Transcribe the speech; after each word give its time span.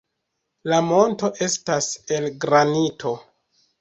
La 0.71 0.77
monto 0.85 1.29
estas 1.47 1.91
el 2.17 2.27
granito. 2.47 3.13